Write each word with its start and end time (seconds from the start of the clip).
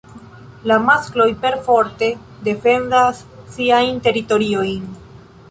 La 0.69 0.77
maskloj 0.85 1.27
perforte 1.43 2.09
defendas 2.49 3.21
siajn 3.59 4.03
teritoriojn. 4.09 4.91